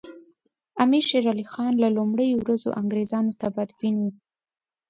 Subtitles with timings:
[0.83, 4.09] امیر شېر علي خان له لومړیو ورځو انګریزانو ته بدبین وو.